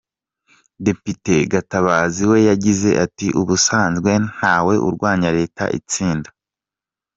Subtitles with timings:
[0.85, 6.29] Depite Gatabazi we yagize ati “Ubusanzwe nta we urwanya Leta itsinda.